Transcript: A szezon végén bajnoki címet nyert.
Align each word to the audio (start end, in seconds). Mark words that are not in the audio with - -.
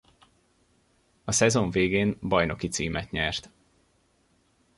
A 1.23 1.31
szezon 1.31 1.69
végén 1.69 2.17
bajnoki 2.21 2.67
címet 2.67 3.11
nyert. 3.11 3.49